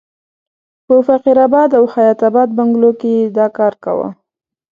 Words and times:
په 0.85 0.95
فقیر 1.07 1.37
اباد 1.47 1.69
او 1.79 1.85
حیات 1.93 2.19
اباد 2.29 2.49
بنګلو 2.57 2.91
کې 2.99 3.09
یې 3.17 3.23
دا 3.37 3.47
کار 3.57 3.73
کاوه. 3.83 4.07